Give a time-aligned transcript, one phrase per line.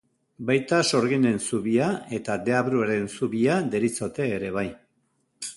[0.49, 4.69] Baita Sorginen zubia eta Deabruaren zubia deritzote ere bai.